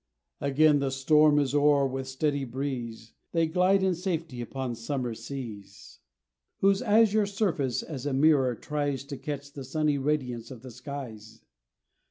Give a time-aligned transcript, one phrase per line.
[0.39, 5.99] Again the storm is o'er, with steady breeze They glide in safety upon summer seas,
[6.57, 11.43] Whose azure surface as a mirror tries To catch the sunny radiance of the skies.